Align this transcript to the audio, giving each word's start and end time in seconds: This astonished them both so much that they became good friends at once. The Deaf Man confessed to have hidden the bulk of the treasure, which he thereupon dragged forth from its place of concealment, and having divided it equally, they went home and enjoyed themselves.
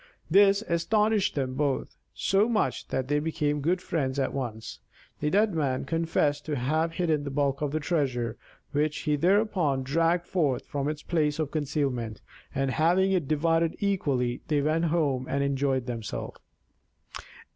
This 0.31 0.63
astonished 0.63 1.35
them 1.35 1.53
both 1.53 1.95
so 2.15 2.49
much 2.49 2.87
that 2.87 3.07
they 3.07 3.19
became 3.19 3.61
good 3.61 3.83
friends 3.83 4.17
at 4.17 4.33
once. 4.33 4.79
The 5.19 5.29
Deaf 5.29 5.49
Man 5.49 5.85
confessed 5.85 6.43
to 6.47 6.55
have 6.55 6.93
hidden 6.93 7.23
the 7.23 7.29
bulk 7.29 7.61
of 7.61 7.69
the 7.71 7.79
treasure, 7.79 8.35
which 8.71 9.01
he 9.01 9.15
thereupon 9.15 9.83
dragged 9.83 10.25
forth 10.25 10.65
from 10.65 10.87
its 10.89 11.03
place 11.03 11.37
of 11.37 11.51
concealment, 11.51 12.19
and 12.55 12.71
having 12.71 13.15
divided 13.25 13.73
it 13.73 13.77
equally, 13.79 14.41
they 14.47 14.63
went 14.63 14.85
home 14.85 15.27
and 15.29 15.43
enjoyed 15.43 15.85
themselves. 15.85 16.39